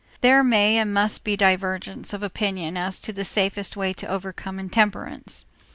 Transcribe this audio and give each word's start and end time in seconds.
There 0.21 0.43
may 0.43 0.77
and 0.79 0.91
must 0.91 1.23
be 1.23 1.37
divergence 1.37 2.11
of 2.11 2.23
opinion 2.23 2.75
as 2.75 2.99
to 3.01 3.13
the 3.13 3.23
safest 3.23 3.77
way 3.77 3.93
to 3.93 4.07
overcome 4.07 4.57
intemperance. 4.57 5.45